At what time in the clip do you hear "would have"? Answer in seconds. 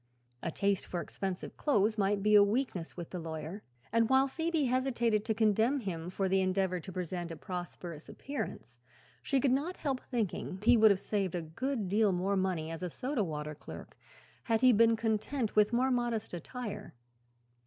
10.75-10.99